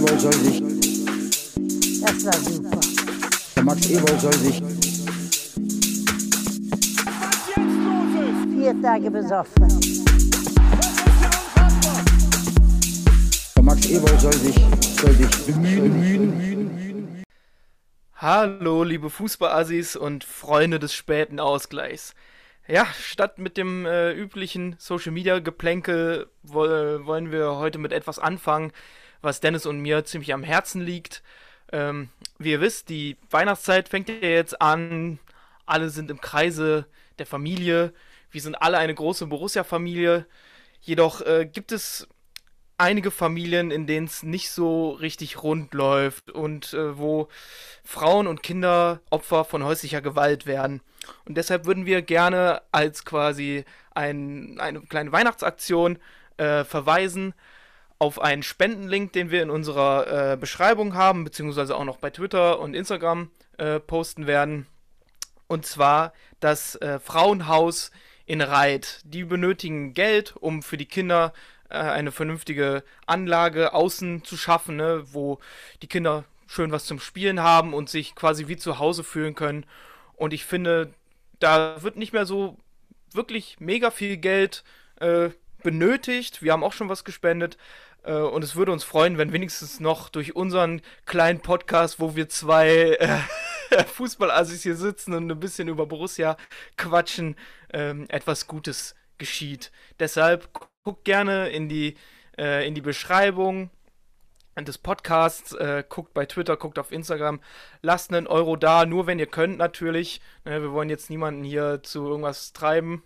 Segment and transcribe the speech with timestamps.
[0.00, 0.62] Ewald soll sich,
[2.00, 2.80] Das war super.
[3.54, 4.62] der Max Ewald soll sich,
[8.56, 9.68] Vier Tage besoffen.
[13.54, 14.54] der Max Ewald soll sich,
[14.98, 17.22] soll sich bemühen,
[18.14, 22.14] Hallo, liebe Fußballassis und Freunde des späten Ausgleichs.
[22.66, 28.18] Ja, statt mit dem äh, üblichen Social Media Geplänkel woll, wollen wir heute mit etwas
[28.18, 28.72] anfangen,
[29.22, 31.22] was Dennis und mir ziemlich am Herzen liegt.
[31.72, 32.08] Ähm,
[32.38, 35.18] wie ihr wisst, die Weihnachtszeit fängt ja jetzt an.
[35.66, 36.86] Alle sind im Kreise
[37.18, 37.92] der Familie.
[38.30, 40.26] Wir sind alle eine große Borussia-Familie.
[40.80, 42.08] Jedoch äh, gibt es
[42.78, 47.28] einige Familien, in denen es nicht so richtig rund läuft und äh, wo
[47.84, 50.80] Frauen und Kinder Opfer von häuslicher Gewalt werden.
[51.26, 55.98] Und deshalb würden wir gerne als quasi ein, eine kleine Weihnachtsaktion
[56.38, 57.34] äh, verweisen
[58.00, 62.58] auf einen Spendenlink, den wir in unserer äh, Beschreibung haben, beziehungsweise auch noch bei Twitter
[62.58, 64.66] und Instagram äh, posten werden.
[65.46, 67.90] Und zwar das äh, Frauenhaus
[68.24, 69.02] in Reit.
[69.04, 71.34] Die benötigen Geld, um für die Kinder
[71.68, 75.38] äh, eine vernünftige Anlage außen zu schaffen, ne, wo
[75.82, 79.66] die Kinder schön was zum Spielen haben und sich quasi wie zu Hause fühlen können.
[80.16, 80.94] Und ich finde,
[81.38, 82.56] da wird nicht mehr so
[83.12, 84.64] wirklich mega viel Geld
[85.00, 85.30] äh,
[85.62, 86.42] benötigt.
[86.42, 87.56] Wir haben auch schon was gespendet.
[88.04, 92.28] Äh, und es würde uns freuen, wenn wenigstens noch durch unseren kleinen Podcast, wo wir
[92.28, 96.36] zwei äh, Fußballassis hier sitzen und ein bisschen über Borussia
[96.76, 97.36] quatschen,
[97.72, 99.70] ähm, etwas Gutes geschieht.
[99.98, 100.48] Deshalb
[100.82, 101.96] guckt gerne in die,
[102.38, 103.70] äh, in die Beschreibung
[104.64, 107.40] des Podcasts, äh, guckt bei Twitter, guckt auf Instagram,
[107.82, 110.20] lasst einen Euro da, nur wenn ihr könnt natürlich.
[110.44, 113.02] Ne, wir wollen jetzt niemanden hier zu irgendwas treiben.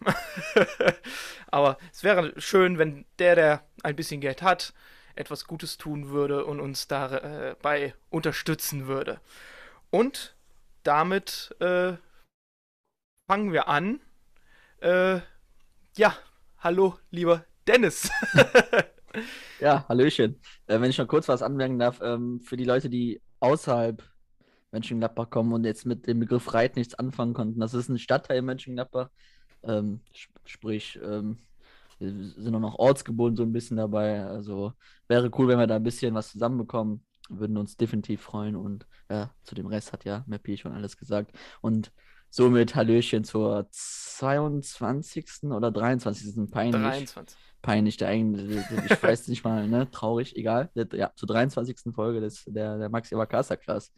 [1.50, 4.72] Aber es wäre schön, wenn der, der ein bisschen Geld hat,
[5.14, 9.20] etwas Gutes tun würde und uns dabei äh, unterstützen würde.
[9.90, 10.34] Und
[10.82, 11.94] damit äh,
[13.26, 14.00] fangen wir an.
[14.80, 15.20] Äh,
[15.96, 16.16] ja,
[16.58, 18.10] hallo, lieber Dennis.
[19.60, 20.40] Ja, Hallöchen.
[20.66, 24.02] Äh, wenn ich noch kurz was anmerken darf, ähm, für die Leute, die außerhalb
[24.72, 28.42] Mönchengladbach kommen und jetzt mit dem Begriff Reit nichts anfangen konnten, das ist ein Stadtteil
[28.42, 29.08] Mönchengladbach.
[29.62, 31.38] Ähm, sp sprich, ähm,
[31.98, 34.24] wir sind auch noch ortsgebunden so ein bisschen dabei.
[34.24, 34.72] Also
[35.08, 37.04] wäre cool, wenn wir da ein bisschen was zusammenbekommen.
[37.30, 38.56] Würden uns definitiv freuen.
[38.56, 41.34] Und ja, zu dem Rest hat ja Mappi schon alles gesagt.
[41.62, 41.92] Und
[42.28, 45.44] somit Hallöchen zur 22.
[45.44, 46.50] oder 23.
[46.50, 46.82] peinlich.
[46.82, 47.38] 23.
[47.64, 50.70] Peinlich, der eigentlich, ich weiß nicht mal, ne, traurig, egal.
[50.92, 51.94] Ja, zur 23.
[51.94, 53.90] Folge des, der, der Maxi Vakasa Class.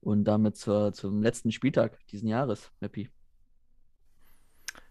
[0.00, 3.08] Und damit zur, zum letzten Spieltag diesen Jahres, Mappi.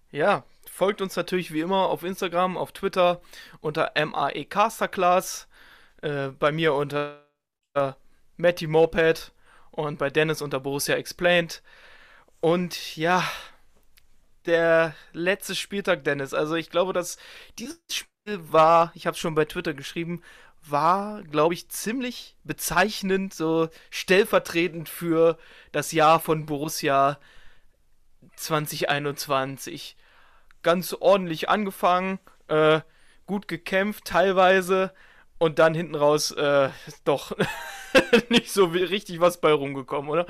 [0.09, 3.21] Ja, folgt uns natürlich wie immer auf Instagram, auf Twitter
[3.59, 5.47] unter MAEcasterclass,
[6.01, 7.23] äh, bei mir unter
[7.75, 7.93] äh,
[8.37, 9.33] Matty Moped
[9.69, 11.61] und bei Dennis unter Borussia Explained.
[12.39, 13.23] Und ja,
[14.47, 16.33] der letzte Spieltag, Dennis.
[16.33, 17.17] Also ich glaube, dass
[17.59, 20.21] dieses Spiel war, ich habe es schon bei Twitter geschrieben,
[20.67, 25.37] war, glaube ich, ziemlich bezeichnend, so stellvertretend für
[25.71, 27.19] das Jahr von Borussia
[28.35, 29.95] 2021.
[30.63, 32.81] Ganz ordentlich angefangen, äh,
[33.27, 34.91] gut gekämpft teilweise
[35.37, 36.69] und dann hinten raus äh,
[37.03, 37.31] doch
[38.29, 40.25] nicht so richtig was bei rumgekommen, oder?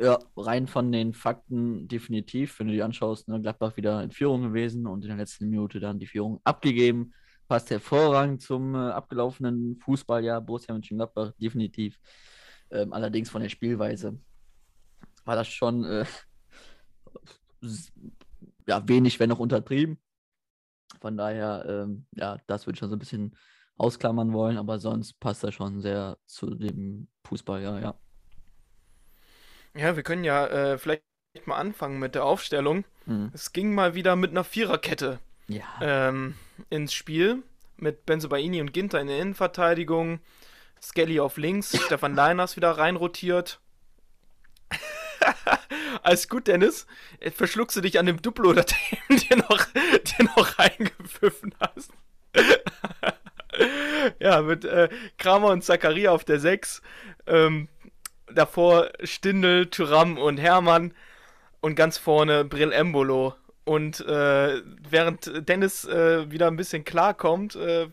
[0.00, 4.42] Ja, rein von den Fakten definitiv, wenn du die anschaust, ne, Gladbach wieder in Führung
[4.42, 7.12] gewesen und in der letzten Minute dann die Führung abgegeben.
[7.48, 11.98] Passt hervorragend zum äh, abgelaufenen Fußballjahr Borussia Mönchengladbach, definitiv.
[12.70, 14.20] Ähm, allerdings von der Spielweise
[15.24, 16.04] war das schon äh,
[18.68, 19.98] ja, wenig, wenn noch untertrieben.
[21.00, 23.36] Von daher, ähm, ja, das würde ich schon so ein bisschen
[23.76, 27.98] ausklammern wollen, aber sonst passt er schon sehr zu dem Fußballjahr, ja.
[29.78, 31.02] Ja, wir können ja äh, vielleicht
[31.44, 32.84] mal anfangen mit der Aufstellung.
[33.06, 33.30] Mhm.
[33.32, 35.64] Es ging mal wieder mit einer Viererkette Ja.
[35.80, 36.34] ähm,
[36.68, 37.42] ins Spiel.
[37.76, 40.18] Mit Benzobaini und Ginter in der Innenverteidigung.
[40.82, 43.60] Skelly auf links, Stefan Leiners wieder reinrotiert.
[46.02, 46.86] Alles gut, Dennis.
[47.20, 48.64] Äh, Verschluckst du dich an dem Duplo, oder
[49.08, 51.92] dem dir noch, dir noch reingepfiffen hast.
[54.18, 54.88] ja, mit äh,
[55.18, 56.82] Kramer und Zakaria auf der 6.
[57.26, 57.68] Ähm,
[58.32, 60.94] davor Stindel, Thuram und Hermann.
[61.60, 63.34] Und ganz vorne Brill Embolo.
[63.64, 67.88] Und äh, während Dennis äh, wieder ein bisschen klarkommt, äh,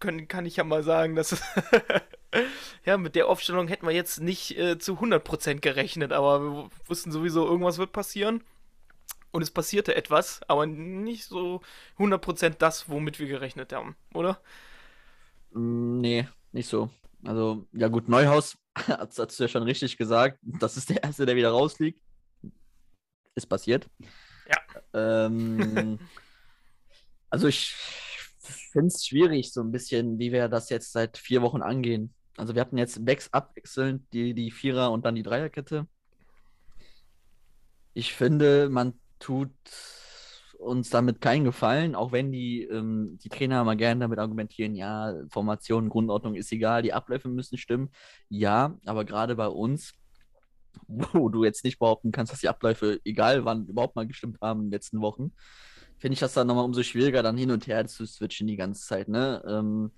[0.00, 1.40] können, kann ich ja mal sagen, dass
[2.84, 7.12] ja, mit der Aufstellung hätten wir jetzt nicht äh, zu 100% gerechnet, aber wir wussten
[7.12, 8.42] sowieso, irgendwas wird passieren.
[9.30, 11.60] Und es passierte etwas, aber nicht so
[11.98, 14.40] 100% das, womit wir gerechnet haben, oder?
[15.52, 16.90] Mm, Nee, nicht so.
[17.24, 20.38] Also, ja gut, Neuhaus hat es ja schon richtig gesagt.
[20.42, 22.00] Das ist der Erste, der wieder rausfliegt.
[23.34, 23.88] Ist passiert.
[24.48, 25.26] Ja.
[25.26, 25.98] Ähm,
[27.30, 27.74] also ich
[28.72, 32.14] finde es schwierig, so ein bisschen, wie wir das jetzt seit vier Wochen angehen.
[32.36, 35.86] Also wir hatten jetzt Backs abwechselnd die, die Vierer- und dann die Dreierkette.
[37.94, 39.52] Ich finde, man tut
[40.64, 45.14] uns damit keinen Gefallen, auch wenn die, ähm, die Trainer mal gerne damit argumentieren, ja,
[45.30, 47.90] Formation, Grundordnung ist egal, die Abläufe müssen stimmen.
[48.28, 49.92] Ja, aber gerade bei uns,
[50.86, 54.60] wo du jetzt nicht behaupten kannst, dass die Abläufe, egal wann, überhaupt mal gestimmt haben
[54.60, 55.32] in den letzten Wochen,
[55.98, 58.86] finde ich das dann nochmal umso schwieriger, dann hin und her zu switchen die ganze
[58.86, 59.42] Zeit, ne?
[59.46, 59.92] Ähm,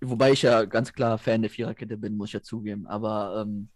[0.00, 3.68] wobei ich ja ganz klar Fan der Viererkette bin, muss ich ja zugeben, aber ähm,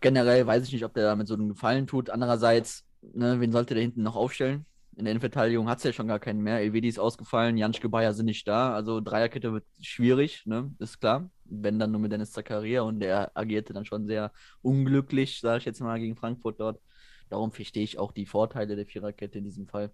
[0.00, 2.10] generell weiß ich nicht, ob der damit so einen Gefallen tut.
[2.10, 4.66] Andererseits, ne, wen sollte der hinten noch aufstellen?
[4.96, 6.58] In der Innenverteidigung hat es ja schon gar keinen mehr.
[6.58, 8.74] Elvedi ist ausgefallen, Janschke Bayer sind nicht da.
[8.74, 10.74] Also Dreierkette wird schwierig, ne?
[10.78, 11.30] Ist klar.
[11.44, 14.32] Wenn dann nur mit Dennis Zakaria und der agierte dann schon sehr
[14.62, 16.80] unglücklich, sage ich jetzt mal, gegen Frankfurt dort.
[17.28, 19.90] Darum verstehe ich auch die Vorteile der Viererkette in diesem Fall.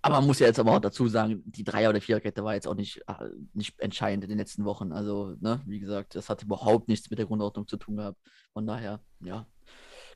[0.00, 2.66] Aber man muss ja jetzt aber auch dazu sagen, die Dreier- oder Viererkette war jetzt
[2.66, 4.90] auch nicht, äh, nicht entscheidend in den letzten Wochen.
[4.92, 8.18] Also, ne, wie gesagt, das hat überhaupt nichts mit der Grundordnung zu tun gehabt.
[8.52, 9.46] Von daher, ja.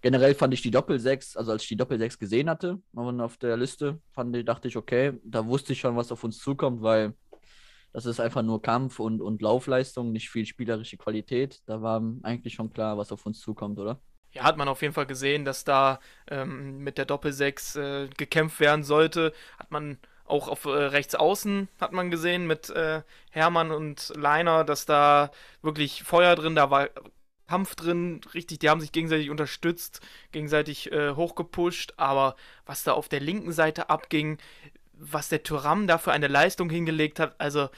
[0.06, 3.98] Generell fand ich die Doppel-6, also als ich die Doppel-6 gesehen hatte, auf der Liste,
[4.12, 7.12] fand dachte ich, okay, da wusste ich schon, was auf uns zukommt, weil
[7.92, 11.60] das ist einfach nur Kampf und, und Laufleistung, nicht viel spielerische Qualität.
[11.66, 13.98] Da war eigentlich schon klar, was auf uns zukommt, oder?
[14.30, 15.98] ja, hat man auf jeden Fall gesehen, dass da
[16.30, 19.32] ähm, mit der Doppel-6 äh, gekämpft werden sollte.
[19.58, 24.62] Hat man auch auf äh, rechts außen hat man gesehen mit äh, Hermann und Leiner,
[24.62, 25.32] dass da
[25.62, 26.90] wirklich Feuer drin, da war
[27.46, 30.00] Kampf drin, richtig, die haben sich gegenseitig unterstützt,
[30.32, 34.38] gegenseitig äh, hochgepusht, aber was da auf der linken Seite abging,
[34.92, 37.68] was der Tyram da für eine Leistung hingelegt hat, also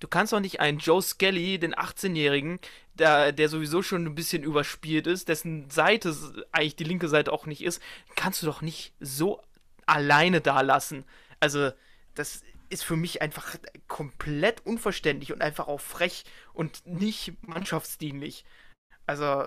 [0.00, 2.58] du kannst doch nicht einen Joe Skelly, den 18-Jährigen,
[2.94, 6.14] der, der sowieso schon ein bisschen überspielt ist, dessen Seite
[6.52, 7.82] eigentlich die linke Seite auch nicht ist,
[8.16, 9.42] kannst du doch nicht so
[9.86, 11.04] alleine da lassen.
[11.40, 11.70] Also,
[12.14, 18.44] das ist für mich einfach komplett unverständlich und einfach auch frech und nicht mannschaftsdienlich.
[19.08, 19.46] Also,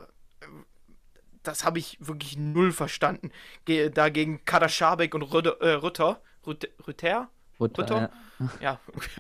[1.44, 3.32] das habe ich wirklich null verstanden.
[3.94, 7.30] Dagegen Kader Schabek und Rütter, äh, Rütter, Rütter, Rütter,
[7.60, 8.80] Rütter, ja, ja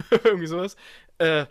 [0.24, 0.76] irgendwie sowas,
[1.20, 1.46] äh,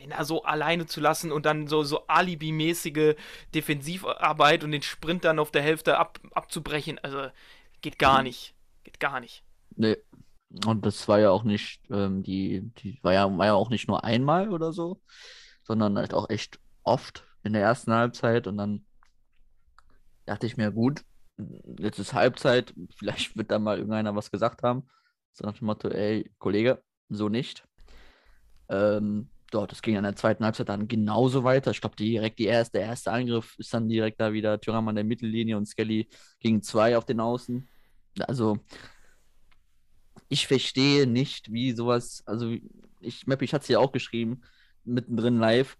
[0.00, 3.16] den da so alleine zu lassen und dann so, so Alibi-mäßige
[3.54, 6.98] Defensivarbeit und den Sprint dann auf der Hälfte ab, abzubrechen.
[7.00, 7.26] Also
[7.82, 8.24] geht gar mhm.
[8.24, 8.54] nicht.
[8.82, 9.44] Geht gar nicht.
[9.76, 9.98] Nee.
[10.64, 13.88] Und das war ja auch nicht, ähm, die, die war ja, war ja auch nicht
[13.88, 15.02] nur einmal oder so,
[15.62, 18.84] sondern halt auch echt oft in der ersten Halbzeit und dann
[20.26, 21.02] dachte ich mir, gut,
[21.78, 24.88] jetzt ist Halbzeit, vielleicht wird da mal irgendeiner was gesagt haben.
[25.32, 27.64] So nach dem Motto, ey, Kollege, so nicht.
[28.68, 31.70] Ähm, dort, das ging in der zweiten Halbzeit dann genauso weiter.
[31.70, 34.94] Ich glaube, direkt die erste, der erste Angriff ist dann direkt da wieder Thuram an
[34.94, 36.08] der Mittellinie und Skelly
[36.40, 37.68] gegen zwei auf den Außen.
[38.26, 38.58] Also,
[40.28, 42.54] ich verstehe nicht, wie sowas, also
[43.00, 44.42] ich, Map, ich hatte es ja auch geschrieben,
[44.84, 45.76] mittendrin live.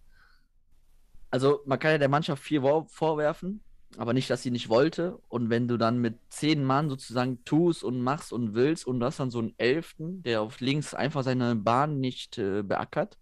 [1.31, 3.63] Also, man kann ja der Mannschaft viel vorwerfen,
[3.97, 5.19] aber nicht, dass sie nicht wollte.
[5.29, 9.07] Und wenn du dann mit zehn Mann sozusagen tust und machst und willst und du
[9.07, 13.19] hast dann so einen Elften, der auf links einfach seine Bahn nicht äh, beackert,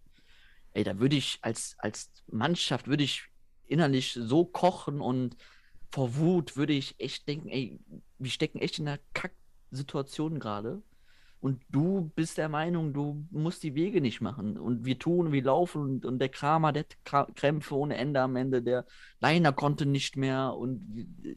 [0.72, 3.24] ey, da würde ich als, als Mannschaft, würde ich
[3.66, 5.36] innerlich so kochen und
[5.90, 7.78] vor Wut würde ich echt denken, ey,
[8.18, 10.82] wir stecken echt in einer Kack-Situation gerade.
[11.40, 14.58] Und du bist der Meinung, du musst die Wege nicht machen.
[14.58, 18.60] Und wir tun, wir laufen und, und der Kramer, der Krämpfe ohne Ende am Ende,
[18.60, 18.84] der
[19.20, 21.36] Leiner konnte nicht mehr und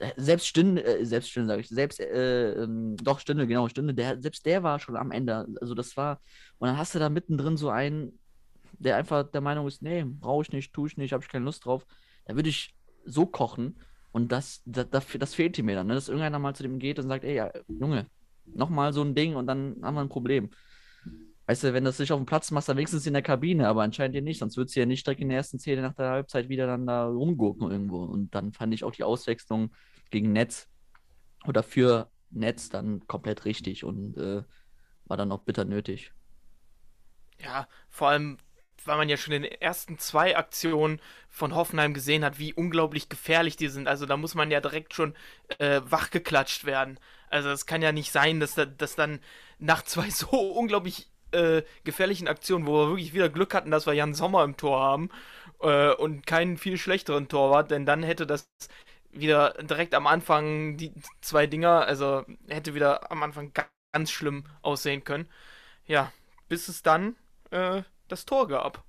[0.00, 3.94] äh, selbst Stünde, äh, selbst Stünde sage ich, selbst, äh, ähm, doch Stünde, genau, Stünde,
[3.94, 5.46] der, selbst der war schon am Ende.
[5.60, 6.20] Also das war,
[6.58, 8.18] und dann hast du da mittendrin so einen,
[8.72, 11.44] der einfach der Meinung ist, nee, brauche ich nicht, tue ich nicht, habe ich keine
[11.44, 11.86] Lust drauf.
[12.26, 13.80] Da würde ich so kochen
[14.12, 15.94] und das, das, das, das fehlt mir dann, ne?
[15.94, 18.06] dass irgendeiner mal zu dem geht und sagt, ey, ja, Junge,
[18.54, 20.50] nochmal so ein Ding und dann haben wir ein Problem.
[21.46, 23.68] Weißt du, wenn du es nicht auf dem Platz machst, dann wenigstens in der Kabine,
[23.68, 25.94] aber anscheinend ja nicht, sonst würdest du ja nicht direkt in der ersten Szene nach
[25.94, 28.04] der Halbzeit wieder dann da rumgurken irgendwo.
[28.04, 29.70] Und dann fand ich auch die Auswechslung
[30.10, 30.68] gegen Netz
[31.46, 34.42] oder für Netz dann komplett richtig und äh,
[35.06, 36.12] war dann auch bitter nötig.
[37.40, 38.38] Ja, vor allem,
[38.84, 43.08] weil man ja schon in den ersten zwei Aktionen von Hoffenheim gesehen hat, wie unglaublich
[43.08, 43.88] gefährlich die sind.
[43.88, 45.14] Also da muss man ja direkt schon
[45.58, 46.98] äh, wachgeklatscht werden.
[47.30, 49.20] Also es kann ja nicht sein, dass, da, dass dann
[49.58, 53.92] nach zwei so unglaublich äh, gefährlichen Aktionen, wo wir wirklich wieder Glück hatten, dass wir
[53.94, 55.10] Jan Sommer im Tor haben
[55.60, 58.48] äh, und keinen viel schlechteren Torwart, denn dann hätte das
[59.10, 63.52] wieder direkt am Anfang die zwei Dinger, also hätte wieder am Anfang
[63.92, 65.28] ganz schlimm aussehen können.
[65.86, 66.12] Ja,
[66.48, 67.16] bis es dann
[67.50, 68.84] äh, das Tor gab.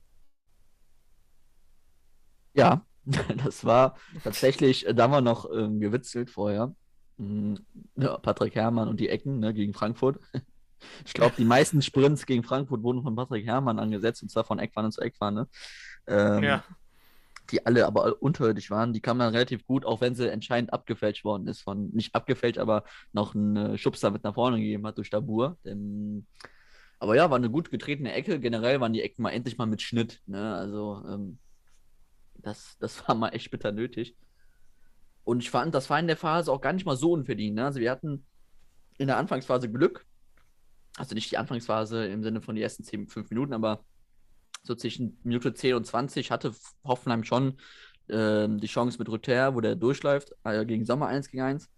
[2.53, 2.85] Ja,
[3.43, 6.75] das war tatsächlich, äh, da haben wir noch ähm, gewitzelt vorher.
[7.19, 7.59] Mhm,
[7.97, 10.19] ja, Patrick Herrmann und die Ecken ne, gegen Frankfurt.
[11.05, 14.59] Ich glaube, die meisten Sprints gegen Frankfurt wurden von Patrick Herrmann angesetzt, und zwar von
[14.59, 15.49] Eckfahne zu Eckfahne.
[16.07, 16.63] Ähm, Ja.
[17.51, 18.93] Die alle aber unterirdisch waren.
[18.93, 21.63] Die kamen dann relativ gut, auch wenn sie entscheidend abgefälscht worden ist.
[21.63, 25.57] Von, nicht abgefälscht, aber noch einen äh, Schubser mit nach vorne gegeben hat durch Dabur.
[25.65, 26.25] Denn,
[26.99, 28.39] aber ja, war eine gut getretene Ecke.
[28.39, 30.21] Generell waren die Ecken mal endlich mal mit Schnitt.
[30.27, 30.55] Ne?
[30.55, 31.39] Also, ähm,
[32.35, 34.15] das, das war mal echt bitter nötig.
[35.29, 37.53] Und ich fand, das war in der Phase auch gar nicht mal so unverdient.
[37.53, 37.63] Ne?
[37.63, 38.25] Also wir hatten
[38.97, 40.07] in der Anfangsphase Glück.
[40.97, 43.85] Also nicht die Anfangsphase im Sinne von die ersten 10, 5 Minuten, aber
[44.63, 47.59] so zwischen Minute 10 und 20 hatte Hoffenheim schon
[48.09, 51.69] ähm, die Chance mit Rüther, wo der durchläuft, äh, gegen Sommer 1 gegen 1.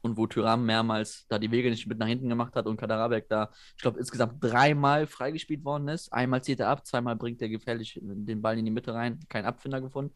[0.00, 3.28] Und wo Thuram mehrmals da die Wege nicht mit nach hinten gemacht hat und Kaderabek
[3.28, 6.12] da, ich glaube, insgesamt dreimal freigespielt worden ist.
[6.12, 9.44] Einmal zieht er ab, zweimal bringt er gefährlich den Ball in die Mitte rein, kein
[9.44, 10.12] Abfinder gefunden.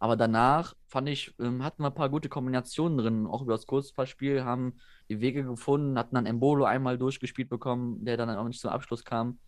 [0.00, 3.26] Aber danach fand ich, ähm, hatten wir ein paar gute Kombinationen drin.
[3.26, 4.80] Auch über das Kurzpassspiel haben
[5.10, 9.04] die Wege gefunden, hatten dann Embolo einmal durchgespielt bekommen, der dann auch nicht zum Abschluss
[9.04, 9.38] kam.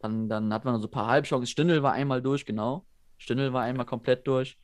[0.00, 1.46] Dann, dann wir noch so ein paar Halbchancen.
[1.46, 2.84] Stindl war einmal durch, genau.
[3.16, 4.58] Stindl war einmal komplett durch.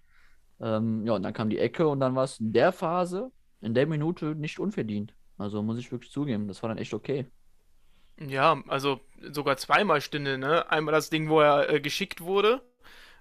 [0.60, 3.32] Ähm, ja, und dann kam die Ecke und dann war es in der Phase,
[3.62, 5.14] in der Minute nicht unverdient.
[5.38, 7.26] Also muss ich wirklich zugeben, das war dann echt okay.
[8.20, 9.00] Ja, also
[9.32, 10.70] sogar zweimal Stindel, ne?
[10.70, 12.60] Einmal das Ding, wo er äh, geschickt wurde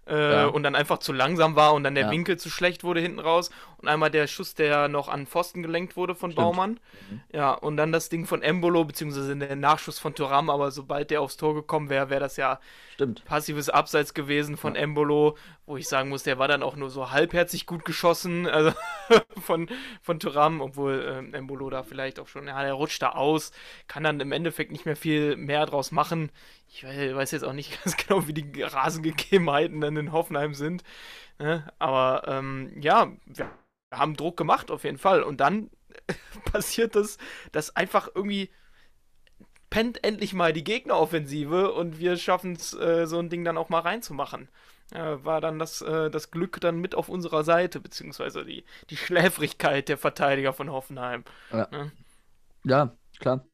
[0.09, 0.45] äh, Ja.
[0.47, 2.11] und dann einfach zu langsam war und dann der Ja.
[2.11, 3.49] Winkel zu schlecht wurde hinten raus.
[3.77, 6.43] Und einmal der Schuss, der noch an Pfosten gelenkt wurde von Stimmt.
[6.45, 6.79] Baumann.
[7.09, 7.21] Mhm.
[7.33, 11.21] Ja, und dann das Ding von Embolo, beziehungsweise der Nachschuss von Thuram, aber sobald der
[11.21, 12.59] aufs Tor gekommen wäre, wäre das ja
[12.95, 13.23] Stimmt.
[13.23, 17.11] passives Abseits gewesen von Embolo, wo ich sagen muss, der war dann auch nur so
[17.11, 18.73] halbherzig gut geschossen, also
[19.41, 19.69] von,
[20.01, 23.51] von Thuram, obwohl ähm, Embolo da vielleicht auch schon, ja, der rutscht da aus,
[23.87, 26.31] kann dann im Endeffekt nicht mehr viel mehr draus machen.
[26.71, 30.83] Ich weiß, weiß jetzt auch nicht ganz genau, wie die Rasengegebenheiten dann in Hoffenheim sind,
[31.37, 31.71] ne?
[31.79, 33.49] aber ähm, ja, wir
[33.91, 35.69] haben Druck gemacht auf jeden Fall und dann
[36.51, 37.17] passiert das,
[37.51, 38.49] dass einfach irgendwie
[39.69, 43.69] pennt endlich mal die Gegneroffensive und wir schaffen es, äh, so ein Ding dann auch
[43.69, 44.49] mal reinzumachen.
[44.91, 48.97] Äh, war dann das, äh, das Glück dann mit auf unserer Seite, beziehungsweise die, die
[48.97, 51.23] Schläfrigkeit der Verteidiger von Hoffenheim.
[51.51, 51.67] Ja.
[51.71, 51.91] Ne?
[52.63, 53.45] Ja, klar.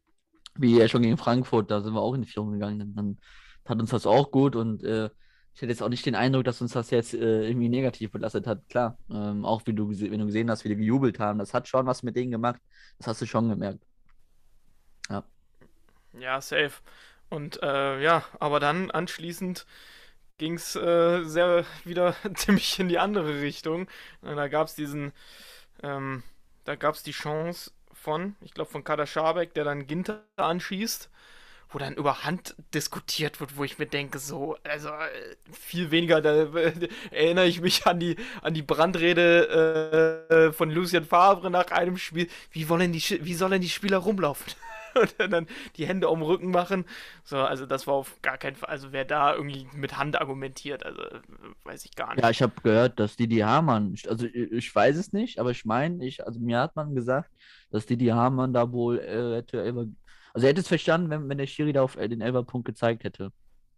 [0.58, 2.94] Wie ja schon gegen Frankfurt, da sind wir auch in die Führung gegangen.
[2.96, 3.18] Dann
[3.66, 5.10] tat uns das auch gut und äh,
[5.56, 8.48] ich hätte jetzt auch nicht den Eindruck, dass uns das jetzt äh, irgendwie negativ belastet
[8.48, 8.68] hat.
[8.70, 11.68] Klar, ähm, auch wie du, wenn du gesehen hast, wie die gejubelt haben, das hat
[11.68, 12.62] schon was mit denen gemacht.
[13.00, 13.84] Das hast du schon gemerkt.
[16.14, 16.82] Ja, safe.
[17.30, 19.66] Und äh, ja, aber dann anschließend
[20.38, 23.88] ging es äh, sehr wieder ziemlich in die andere Richtung.
[24.24, 25.14] Äh, Da gab es diesen,
[25.84, 26.24] ähm,
[26.66, 31.10] da gab es die Chance von, ich glaube von Kader Schabek, der dann Ginter anschießt,
[31.76, 36.22] wo dann über Hand diskutiert wird, wo ich mir denke, so, also äh, viel weniger,
[36.22, 36.72] da äh,
[37.12, 42.30] erinnere ich mich an die, an die Brandrede äh, von Lucien Favre nach einem Spiel.
[42.52, 44.54] Wie wollen die, wie sollen die Spieler rumlaufen?
[44.96, 46.86] Und dann die Hände um den Rücken machen.
[47.26, 50.86] So, also das war auf gar keinen Fall, also wer da irgendwie mit Hand argumentiert,
[50.86, 51.20] also äh,
[51.66, 52.24] weiß ich gar nicht.
[52.24, 55.66] Ja, ich habe gehört, dass Didi Hamann, also ich, ich weiß es nicht, aber ich
[55.66, 57.30] meine, ich, also mir hat man gesagt,
[57.70, 59.88] dass Didi Hamann da wohl äh, hätte Elfer,
[60.36, 63.06] also er hätte es verstanden, wenn, wenn der Schiri da auf äh, den Elferpunkt gezeigt
[63.06, 63.32] hätte.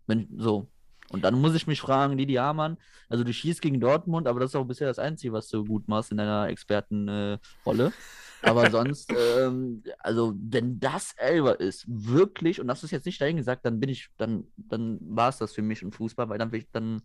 [0.08, 0.68] Wenn, so.
[1.10, 2.78] Und dann muss ich mich fragen, Didi Hamann,
[3.10, 5.88] also du schießt gegen Dortmund, aber das ist auch bisher das Einzige, was du gut
[5.88, 7.94] machst in deiner Expertenrolle.
[8.42, 13.22] Äh, aber sonst, ähm, also wenn das Elfer ist, wirklich, und das ist jetzt nicht
[13.22, 16.40] dahin gesagt, dann bin ich, dann, dann war es das für mich im Fußball, weil
[16.40, 17.04] dann will ich, dann,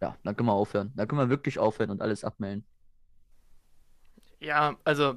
[0.00, 0.92] ja, dann können wir aufhören.
[0.94, 2.64] Dann können wir wirklich aufhören und alles abmelden.
[4.38, 5.16] Ja, also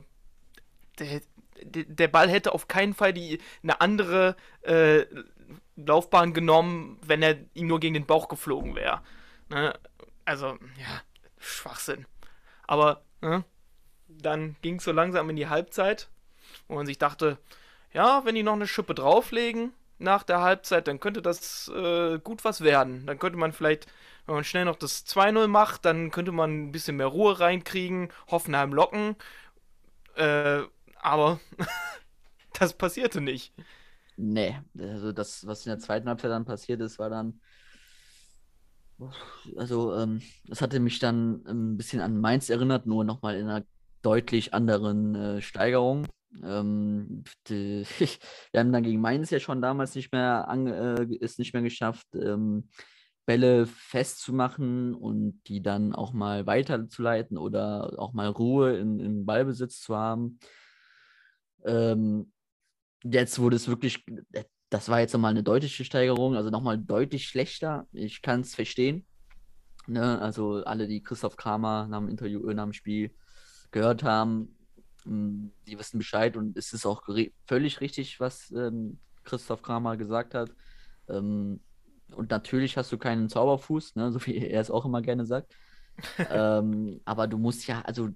[1.64, 5.06] der, Ball hätte auf keinen Fall die eine andere äh,
[5.76, 9.02] Laufbahn genommen, wenn er ihm nur gegen den Bauch geflogen wäre.
[9.50, 9.74] Ne?
[10.24, 11.02] Also, ja,
[11.38, 12.06] Schwachsinn.
[12.68, 13.44] Aber ne?
[14.08, 16.10] dann ging es so langsam in die Halbzeit,
[16.68, 17.38] wo man sich dachte,
[17.94, 22.44] ja, wenn die noch eine Schippe drauflegen nach der Halbzeit, dann könnte das äh, gut
[22.44, 23.06] was werden.
[23.06, 23.88] Dann könnte man vielleicht,
[24.26, 28.10] wenn man schnell noch das 2-0 macht, dann könnte man ein bisschen mehr Ruhe reinkriegen,
[28.30, 29.16] Hoffenheim locken.
[30.16, 30.64] Äh,
[31.06, 31.40] aber
[32.60, 33.54] das passierte nicht.
[34.18, 37.40] Nee, also das, was in der zweiten Halbzeit dann passiert ist, war dann.
[39.58, 43.66] Also, ähm, das hatte mich dann ein bisschen an Mainz erinnert, nur nochmal in einer
[44.02, 46.08] deutlich anderen äh, Steigerung.
[46.44, 48.08] Ähm, wir
[48.56, 52.08] haben dann gegen Mainz ja schon damals nicht mehr an, äh, es nicht mehr geschafft,
[52.16, 52.70] ähm,
[53.26, 59.82] Bälle festzumachen und die dann auch mal weiterzuleiten oder auch mal Ruhe in, im Ballbesitz
[59.82, 60.40] zu haben.
[61.65, 62.31] Ähm,
[63.03, 67.27] jetzt wurde es wirklich, äh, das war jetzt nochmal eine deutliche Steigerung, also nochmal deutlich
[67.27, 67.88] schlechter.
[67.91, 69.05] Ich kann es verstehen.
[69.88, 70.19] Ne?
[70.19, 73.13] Also alle, die Christoph Kramer nach dem Interview, äh, nach dem Spiel
[73.72, 74.55] gehört haben,
[75.03, 77.03] hm, die wissen Bescheid und es ist auch
[77.48, 80.51] völlig richtig, was ähm, Christoph Kramer gesagt hat.
[81.07, 81.60] Ähm,
[82.15, 84.12] und natürlich hast du keinen Zauberfuß, ne?
[84.12, 85.55] so wie er es auch immer gerne sagt.
[86.29, 88.10] ähm, aber du musst ja, also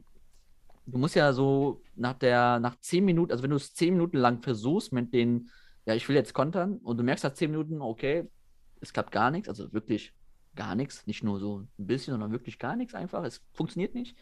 [0.85, 4.17] du musst ja so nach der, nach zehn Minuten, also wenn du es zehn Minuten
[4.17, 5.49] lang versuchst mit den,
[5.85, 8.29] ja, ich will jetzt kontern und du merkst nach zehn Minuten, okay,
[8.81, 10.13] es klappt gar nichts, also wirklich
[10.55, 14.17] gar nichts, nicht nur so ein bisschen, sondern wirklich gar nichts einfach, es funktioniert nicht,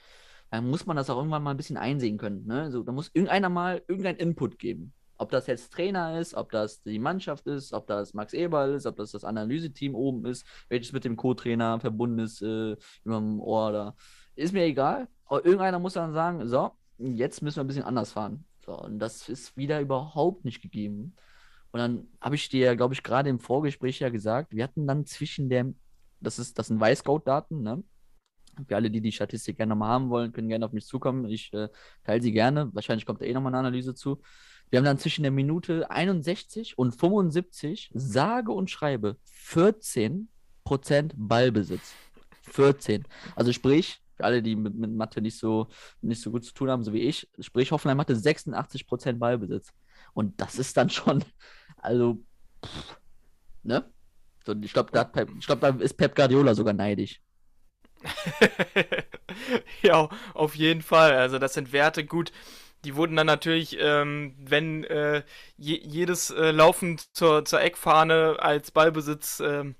[0.52, 2.46] dann muss man das auch irgendwann mal ein bisschen einsehen können.
[2.46, 2.62] Ne?
[2.64, 4.94] Also, da muss irgendeiner mal irgendeinen Input geben.
[5.18, 8.86] Ob das jetzt Trainer ist, ob das die Mannschaft ist, ob das Max Eberl ist,
[8.86, 13.40] ob das das Analyseteam oben ist, welches mit dem Co-Trainer verbunden ist, äh, über dem
[13.42, 13.96] Ohr da.
[14.36, 15.08] Ist mir egal.
[15.30, 18.46] Irgendeiner muss dann sagen, so, jetzt müssen wir ein bisschen anders fahren.
[18.66, 21.16] So, und das ist wieder überhaupt nicht gegeben.
[21.72, 25.06] Und dann habe ich dir, glaube ich, gerade im Vorgespräch ja gesagt, wir hatten dann
[25.06, 25.74] zwischen der,
[26.20, 27.84] das ist, das sind Weißcode-Daten, ne?
[28.68, 31.26] Für alle, die die Statistik gerne nochmal haben wollen, können gerne auf mich zukommen.
[31.26, 31.70] Ich äh,
[32.04, 32.74] teile sie gerne.
[32.74, 34.20] Wahrscheinlich kommt da eh nochmal eine Analyse zu.
[34.70, 40.26] Wir haben dann zwischen der Minute 61 und 75 sage und schreibe 14%
[41.16, 41.94] Ballbesitz.
[42.42, 43.04] 14.
[43.36, 45.68] Also sprich, für alle, die mit, mit Mathe nicht so,
[46.02, 49.72] nicht so gut zu tun haben, so wie ich, sprich, Hoffenheim hatte 86% Ballbesitz.
[50.14, 51.24] Und das ist dann schon,
[51.78, 52.18] also,
[52.66, 53.00] pff,
[53.64, 53.90] ne?
[54.46, 57.22] So, ich glaube, da, glaub, da ist Pep Guardiola sogar neidisch.
[59.82, 61.14] ja, auf jeden Fall.
[61.14, 62.32] Also das sind Werte gut.
[62.86, 65.24] Die wurden dann natürlich, ähm, wenn äh,
[65.58, 69.74] je, jedes äh, Laufen zur, zur Eckfahne als Ballbesitz, äh,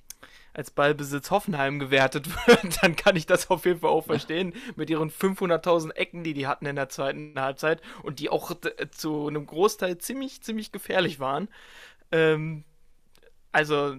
[0.58, 4.54] als Ballbesitz Hoffenheim gewertet wird, dann kann ich das auf jeden Fall auch verstehen.
[4.76, 8.90] Mit ihren 500.000 Ecken, die die hatten in der zweiten Halbzeit und die auch äh,
[8.90, 11.48] zu einem Großteil ziemlich, ziemlich gefährlich waren.
[12.12, 12.64] Ähm,
[13.52, 13.96] also,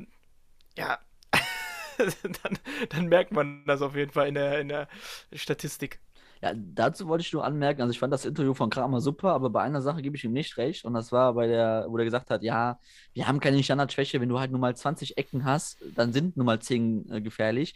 [0.76, 0.98] ja,
[2.42, 4.88] dann, dann, merkt man das auf jeden Fall in der, in der
[5.32, 6.00] Statistik.
[6.42, 9.50] Ja, dazu wollte ich nur anmerken, also ich fand das Interview von Kramer super, aber
[9.50, 12.04] bei einer Sache gebe ich ihm nicht recht und das war bei der, wo er
[12.04, 12.78] gesagt hat, ja,
[13.12, 16.46] wir haben keine Standardschwäche, wenn du halt nur mal 20 Ecken hast, dann sind nur
[16.46, 17.74] mal 10 äh, gefährlich.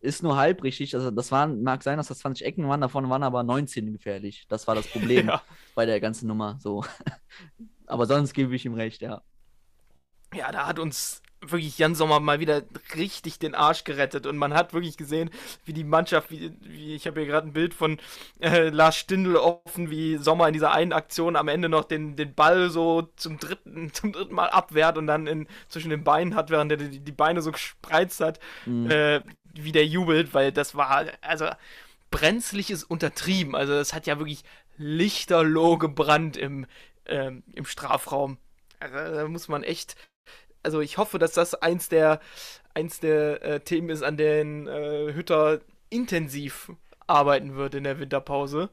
[0.00, 3.08] Ist nur halb richtig, also das waren, mag sein, dass das 20 Ecken waren, davon
[3.08, 4.46] waren aber 19 gefährlich.
[4.48, 5.42] Das war das Problem ja.
[5.74, 6.84] bei der ganzen Nummer, so.
[7.86, 9.22] aber sonst gebe ich ihm recht, ja.
[10.34, 12.62] Ja, da hat uns wirklich Jan Sommer mal wieder
[12.96, 15.30] richtig den Arsch gerettet und man hat wirklich gesehen,
[15.64, 17.98] wie die Mannschaft, wie, wie ich habe hier gerade ein Bild von
[18.40, 22.34] äh, Lars Stindl offen, wie Sommer in dieser einen Aktion am Ende noch den, den
[22.34, 26.50] Ball so zum dritten, zum dritten Mal abwehrt und dann in, zwischen den Beinen hat,
[26.50, 28.90] während er die, die Beine so gespreizt hat, mhm.
[28.90, 29.20] äh,
[29.54, 31.48] wie der jubelt, weil das war, also
[32.10, 34.44] brenzlig ist untertrieben, also es hat ja wirklich
[34.78, 36.66] lichterloh gebrannt im,
[37.04, 38.38] äh, im Strafraum.
[38.80, 39.96] Also da muss man echt
[40.62, 42.20] also ich hoffe, dass das eins der,
[42.74, 46.72] eins der äh, Themen ist, an denen äh, Hütter intensiv
[47.06, 48.70] arbeiten wird in der Winterpause.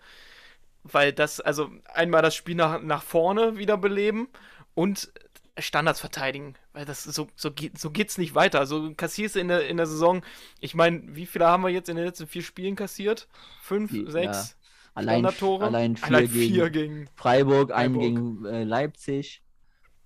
[0.83, 4.29] Weil das, also einmal das Spiel nach, nach vorne wiederbeleben
[4.75, 5.11] und
[5.57, 6.55] Standards verteidigen.
[6.71, 8.65] Weil das so, so, geht, so geht's nicht weiter.
[8.65, 10.23] So kassierst du in der, in der Saison,
[10.61, 13.27] ich meine, wie viele haben wir jetzt in den letzten vier Spielen kassiert?
[13.61, 14.09] Fünf, ja.
[14.09, 14.55] sechs?
[14.93, 17.71] Allein, allein, vier, allein vier gegen, gegen, Freiburg, Freiburg.
[17.71, 19.41] einen gegen äh, Leipzig.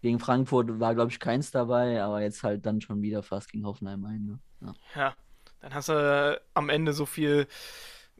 [0.04, 3.66] Gegen Frankfurt war, glaube ich, keins dabei, aber jetzt halt dann schon wieder fast gegen
[3.66, 4.26] Hoffenheim ein.
[4.26, 4.40] Ne?
[4.60, 4.74] Ja.
[5.02, 5.16] ja.
[5.62, 7.48] dann hast du äh, am Ende so viel,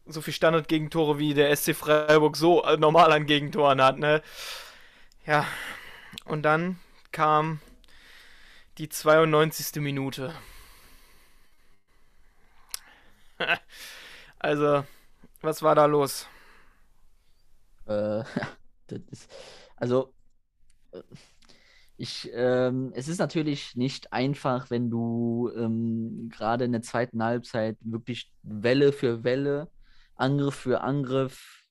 [0.06, 4.00] so viel Standard-Gegentore, wie der SC Freiburg so äh, normal an Gegentoren hat.
[4.00, 4.22] Ne?
[5.26, 5.46] Ja,
[6.24, 6.80] und dann
[7.12, 7.60] kam
[8.78, 9.82] die 92.
[9.82, 10.34] Minute.
[14.40, 14.86] also,
[15.42, 16.28] was war da los?
[17.88, 18.24] Äh,
[18.88, 19.30] das ist,
[19.76, 20.14] also,
[20.94, 21.02] äh,
[21.98, 27.78] ich, ähm, es ist natürlich nicht einfach, wenn du ähm, gerade in der zweiten Halbzeit
[27.82, 29.70] wirklich Welle für Welle,
[30.16, 31.64] Angriff für Angriff,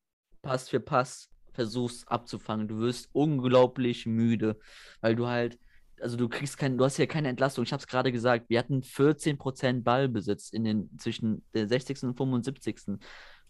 [0.42, 2.68] Pass für Pass versuchst abzufangen.
[2.68, 4.58] Du wirst unglaublich müde,
[5.00, 5.58] weil du halt,
[6.00, 7.64] also du kriegst kein, du hast ja keine Entlastung.
[7.64, 12.02] Ich habe es gerade gesagt, wir hatten 14% Ballbesitz in den zwischen der 60.
[12.04, 12.98] und 75.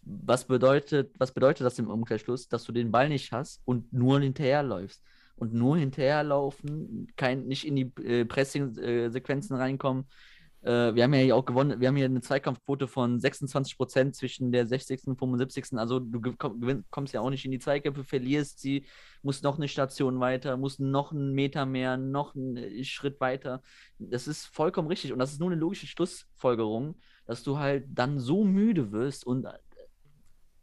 [0.01, 4.19] Was bedeutet, was bedeutet das im Umkehrschluss, dass du den Ball nicht hast und nur
[4.19, 5.01] hinterherläufst?
[5.35, 10.05] Und nur hinterherlaufen, kein, nicht in die äh, Pressing-Sequenzen reinkommen.
[10.63, 14.15] Äh, wir haben ja hier auch gewonnen, wir haben hier eine Zweikampfquote von 26 Prozent
[14.15, 15.07] zwischen der 60.
[15.07, 15.73] und 75.
[15.73, 16.21] Also du
[16.89, 18.85] kommst ja auch nicht in die Zweikämpfe, verlierst sie,
[19.21, 23.61] musst noch eine Station weiter, musst noch einen Meter mehr, noch einen äh, Schritt weiter.
[23.99, 28.19] Das ist vollkommen richtig und das ist nur eine logische Schlussfolgerung, dass du halt dann
[28.19, 29.53] so müde wirst und äh,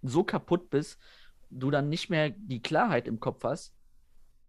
[0.02, 0.98] so kaputt bist,
[1.50, 3.74] du dann nicht mehr die Klarheit im Kopf hast,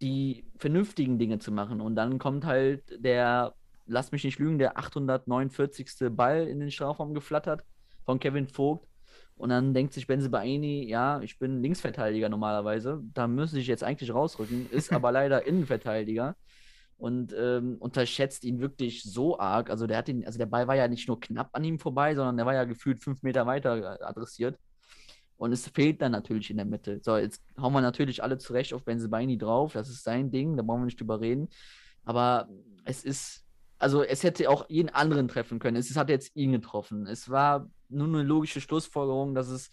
[0.01, 1.81] die vernünftigen Dinge zu machen.
[1.81, 3.53] Und dann kommt halt der,
[3.85, 6.09] lass mich nicht lügen, der 849.
[6.11, 7.63] Ball in den Strafraum geflattert
[8.05, 8.87] von Kevin Vogt.
[9.35, 13.83] Und dann denkt sich Benze Baini, ja, ich bin Linksverteidiger normalerweise, da müsste ich jetzt
[13.83, 16.35] eigentlich rausrücken, ist aber leider Innenverteidiger
[16.97, 19.71] und ähm, unterschätzt ihn wirklich so arg.
[19.71, 22.13] Also der hat ihn, also der Ball war ja nicht nur knapp an ihm vorbei,
[22.13, 24.59] sondern der war ja gefühlt fünf Meter weiter adressiert.
[25.41, 26.99] Und es fehlt dann natürlich in der Mitte.
[27.01, 29.73] So, jetzt hauen wir natürlich alle zurecht auf Benzebaini drauf.
[29.73, 31.49] Das ist sein Ding, da brauchen wir nicht drüber reden.
[32.05, 32.47] Aber
[32.85, 33.43] es ist,
[33.79, 35.77] also es hätte auch jeden anderen treffen können.
[35.77, 37.07] Es hat jetzt ihn getroffen.
[37.07, 39.71] Es war nur eine logische Schlussfolgerung, dass es,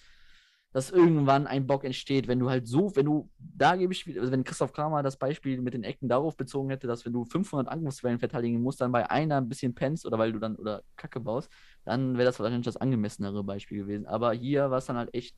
[0.72, 4.32] dass irgendwann ein Bock entsteht, wenn du halt so, wenn du, da gebe ich, also
[4.32, 7.68] wenn Christoph Kramer das Beispiel mit den Ecken darauf bezogen hätte, dass wenn du 500
[7.68, 11.20] Angriffswellen verteidigen musst, dann bei einer ein bisschen pennst oder weil du dann, oder Kacke
[11.20, 11.50] baust,
[11.84, 14.06] dann wäre das wahrscheinlich das angemessenere Beispiel gewesen.
[14.06, 15.36] Aber hier war es dann halt echt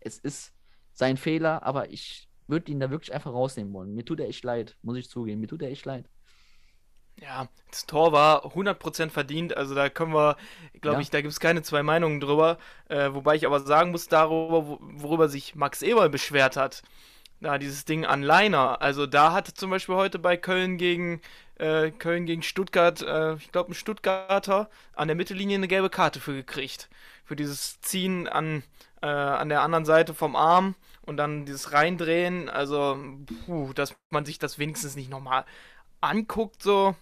[0.00, 0.52] es ist
[0.92, 3.94] sein Fehler, aber ich würde ihn da wirklich einfach rausnehmen wollen.
[3.94, 5.40] Mir tut er echt leid, muss ich zugeben.
[5.40, 6.08] Mir tut er echt leid.
[7.20, 10.36] Ja, das Tor war 100% verdient, also da können wir,
[10.80, 11.00] glaube ja.
[11.02, 12.56] ich, da gibt es keine zwei Meinungen drüber.
[12.88, 16.82] Äh, wobei ich aber sagen muss, darüber, worüber sich Max Eberl beschwert hat,
[17.40, 18.80] na, dieses Ding an Liner.
[18.80, 21.20] Also da hatte zum Beispiel heute bei Köln gegen
[21.56, 26.20] äh, Köln gegen Stuttgart, äh, ich glaube ein Stuttgarter, an der Mittellinie eine gelbe Karte
[26.20, 26.88] für gekriegt.
[27.24, 28.62] Für dieses Ziehen an,
[29.02, 32.48] äh, an der anderen Seite vom Arm und dann dieses Reindrehen.
[32.48, 32.98] Also,
[33.46, 35.44] puh, dass man sich das wenigstens nicht nochmal
[36.00, 36.94] anguckt, so,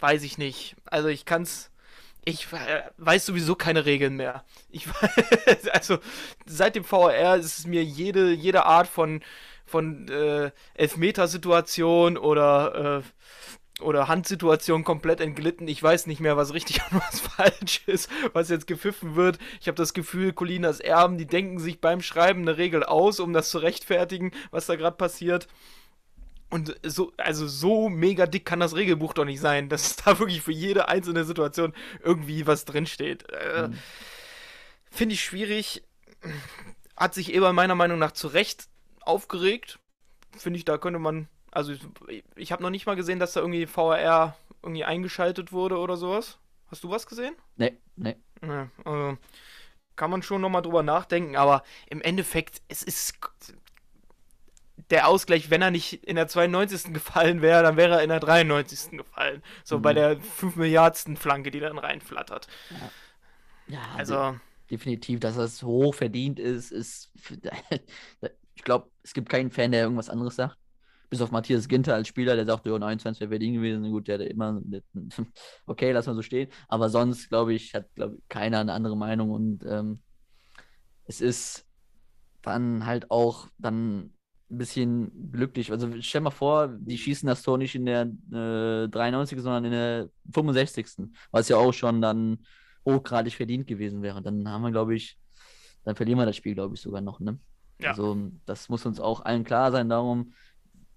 [0.00, 0.76] weiß ich nicht.
[0.84, 1.70] Also, ich kann's.
[2.26, 4.44] Ich äh, weiß sowieso keine Regeln mehr.
[4.68, 4.86] Ich
[5.72, 5.98] also
[6.44, 9.22] seit dem VR ist es mir jede, jede Art von,
[9.64, 13.02] von äh, Elfmetersituation oder äh,
[13.80, 15.68] oder Handsituation komplett entglitten.
[15.68, 19.38] Ich weiß nicht mehr, was richtig und was falsch ist, was jetzt gepfiffen wird.
[19.60, 23.32] Ich habe das Gefühl, Colinas Erben, die denken sich beim Schreiben eine Regel aus, um
[23.32, 25.48] das zu rechtfertigen, was da gerade passiert.
[26.50, 30.42] Und so, also so mega dick kann das Regelbuch doch nicht sein, dass da wirklich
[30.42, 33.30] für jede einzelne Situation irgendwie was drinsteht.
[33.30, 33.78] Äh, mhm.
[34.90, 35.84] Finde ich schwierig.
[36.96, 38.68] Hat sich Eber meiner Meinung nach zu Recht
[39.00, 39.78] aufgeregt.
[40.36, 41.72] Finde ich, da könnte man also
[42.08, 45.96] ich, ich habe noch nicht mal gesehen, dass da irgendwie VR irgendwie eingeschaltet wurde oder
[45.96, 46.38] sowas.
[46.68, 47.34] Hast du was gesehen?
[47.56, 48.16] Nee, nee.
[48.42, 49.18] Ja, also
[49.96, 53.18] kann man schon nochmal drüber nachdenken, aber im Endeffekt, es ist
[54.88, 56.84] der Ausgleich, wenn er nicht in der 92.
[56.94, 58.96] gefallen wäre, dann wäre er in der 93.
[58.96, 59.42] gefallen.
[59.64, 59.82] So mhm.
[59.82, 62.48] bei der 5 Milliardsten Flanke, die dann reinflattert.
[62.70, 62.90] Ja,
[63.66, 64.36] ja also.
[64.70, 67.10] Definitiv, dass das hoch verdient ist, ist.
[68.54, 70.56] ich glaube, es gibt keinen Fan, der irgendwas anderes sagt
[71.10, 73.90] bis auf Matthias Ginter als Spieler, der sagt, ja, 29 wäre verdient gewesen.
[73.90, 74.62] Gut, der hat immer,
[75.66, 76.48] okay, lass mal so stehen.
[76.68, 80.00] Aber sonst, glaube ich, hat glaub, keiner eine andere Meinung und ähm,
[81.04, 81.66] es ist
[82.42, 84.12] dann halt auch dann
[84.50, 85.70] ein bisschen glücklich.
[85.72, 89.72] Also stell mal vor, die schießen das Tor nicht in der äh, 93, sondern in
[89.72, 91.08] der 65.
[91.32, 92.38] Was ja auch schon dann
[92.86, 94.22] hochgradig verdient gewesen wäre.
[94.22, 95.18] Dann haben wir, glaube ich,
[95.84, 97.20] dann verlieren wir das Spiel, glaube ich, sogar noch.
[97.20, 97.38] Ne?
[97.80, 97.90] Ja.
[97.90, 99.88] Also das muss uns auch allen klar sein.
[99.88, 100.32] Darum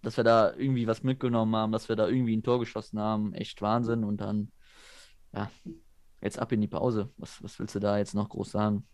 [0.04, 3.34] dass wir da irgendwie was mitgenommen haben, dass wir da irgendwie ein Tor geschossen haben.
[3.34, 4.04] Echt Wahnsinn.
[4.04, 4.52] Und dann,
[5.34, 5.50] ja,
[6.22, 7.10] jetzt ab in die Pause.
[7.18, 8.86] Was, was willst du da jetzt noch groß sagen?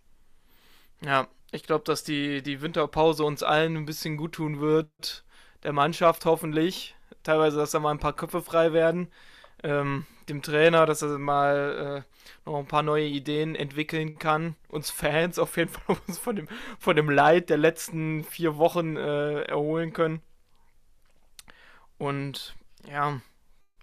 [1.01, 5.25] Ja, ich glaube, dass die, die Winterpause uns allen ein bisschen gut tun wird.
[5.63, 6.95] Der Mannschaft hoffentlich.
[7.23, 9.09] Teilweise, dass da mal ein paar Köpfe frei werden.
[9.63, 14.55] Ähm, dem Trainer, dass er mal äh, noch ein paar neue Ideen entwickeln kann.
[14.69, 18.95] Uns Fans auf jeden Fall uns von dem, von dem Leid der letzten vier Wochen
[18.95, 20.21] äh, erholen können.
[21.99, 22.55] Und
[22.87, 23.21] ja,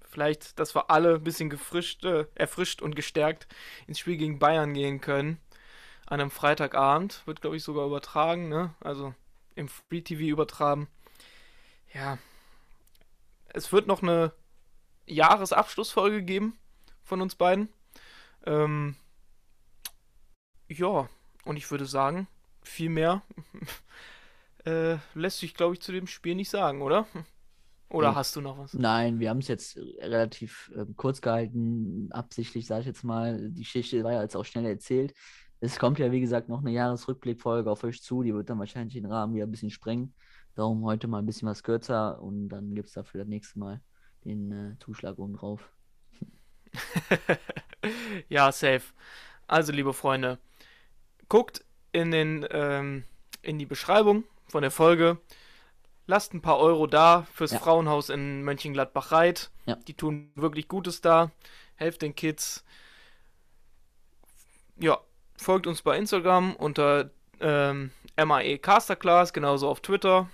[0.02, 3.46] vielleicht, dass wir alle ein bisschen gefrischt, äh, erfrischt und gestärkt
[3.86, 5.38] ins Spiel gegen Bayern gehen können.
[6.06, 7.22] An einem Freitagabend.
[7.26, 8.74] Wird, glaube ich, sogar übertragen, ne?
[8.80, 9.14] Also
[9.54, 10.88] im Free TV übertragen.
[11.92, 12.18] Ja.
[13.48, 14.32] Es wird noch eine
[15.06, 16.58] Jahresabschlussfolge geben
[17.02, 17.68] von uns beiden.
[18.44, 18.96] Ähm,
[20.68, 21.08] ja,
[21.44, 22.28] und ich würde sagen,
[22.62, 23.22] viel mehr
[24.64, 27.06] äh, lässt sich, glaube ich, zu dem Spiel nicht sagen, oder?
[27.88, 28.74] Oder hast du noch was?
[28.74, 33.50] Nein, wir haben es jetzt relativ äh, kurz gehalten, absichtlich, sage ich jetzt mal.
[33.50, 35.14] Die Geschichte war ja jetzt auch schnell erzählt.
[35.60, 38.22] Es kommt ja, wie gesagt, noch eine Jahresrückblickfolge auf euch zu.
[38.22, 40.14] Die wird dann wahrscheinlich den Rahmen wieder ein bisschen sprengen.
[40.54, 43.80] Darum heute mal ein bisschen was kürzer und dann gibt es dafür das nächste Mal
[44.24, 45.70] den äh, Zuschlag oben drauf.
[48.28, 48.82] ja, safe.
[49.46, 50.38] Also, liebe Freunde,
[51.28, 53.04] guckt in, den, ähm,
[53.42, 55.18] in die Beschreibung von der Folge
[56.06, 57.58] lasst ein paar Euro da fürs ja.
[57.58, 59.50] Frauenhaus in Mönchengladbach-Reit.
[59.66, 59.76] Ja.
[59.76, 61.30] Die tun wirklich Gutes da.
[61.74, 62.64] Helft den Kids.
[64.78, 65.00] Ja,
[65.36, 70.28] folgt uns bei Instagram unter ähm, MAE Casterclass, genauso auf Twitter.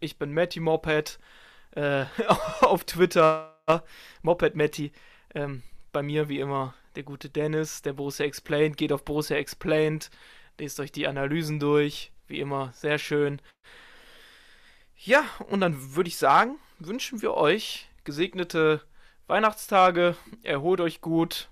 [0.00, 1.18] Ich bin Matty Moped.
[1.72, 2.04] äh,
[2.60, 3.54] auf Twitter,
[4.22, 4.92] Moped Matty.
[5.34, 8.76] Ähm, bei mir wie immer der gute Dennis, der Borussia Explained.
[8.76, 10.10] Geht auf Borussia Explained,
[10.58, 12.12] lest euch die Analysen durch.
[12.26, 13.40] Wie immer, sehr schön.
[15.04, 18.82] Ja, und dann würde ich sagen, wünschen wir euch gesegnete
[19.26, 20.16] Weihnachtstage.
[20.44, 21.50] Erholt euch gut.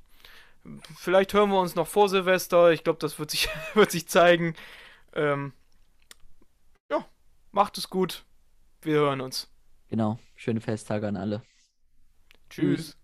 [0.97, 2.71] Vielleicht hören wir uns noch vor Silvester.
[2.71, 4.55] Ich glaube, das wird sich, wird sich zeigen.
[5.15, 5.53] Ähm,
[6.91, 7.05] ja,
[7.51, 8.25] macht es gut.
[8.83, 9.51] Wir hören uns.
[9.89, 10.19] Genau.
[10.37, 11.43] Schöne Festtage an alle.
[12.51, 13.00] Tschüss.